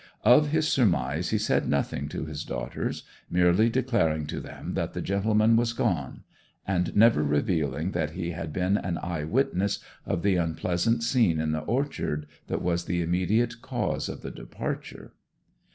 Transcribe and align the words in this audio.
Of 0.25 0.47
his 0.47 0.67
surmise 0.67 1.29
he 1.29 1.37
said 1.37 1.69
nothing 1.69 2.07
to 2.09 2.25
his 2.25 2.43
daughters, 2.43 3.03
merely 3.29 3.69
declaring 3.69 4.25
to 4.33 4.39
them 4.39 4.73
that 4.73 4.93
the 4.93 4.99
gentleman 5.03 5.55
was 5.55 5.73
gone; 5.73 6.23
and 6.65 6.95
never 6.95 7.21
revealing 7.23 7.91
that 7.91 8.09
he 8.09 8.31
had 8.31 8.51
been 8.51 8.77
an 8.77 8.97
eye 8.97 9.25
witness 9.25 9.77
of 10.07 10.23
the 10.23 10.37
unpleasant 10.37 11.03
scene 11.03 11.39
in 11.39 11.51
the 11.51 11.59
orchard 11.61 12.25
that 12.47 12.63
was 12.63 12.85
the 12.85 13.03
immediate 13.03 13.61
cause 13.61 14.09
of 14.09 14.23
the 14.23 14.31
departure. 14.31 15.13